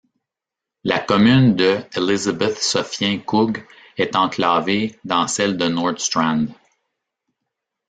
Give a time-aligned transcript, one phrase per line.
[0.83, 3.63] La commune de Elisabeth-Sophien-Koog
[3.97, 6.47] est enclavée dans celle de Nordstrand.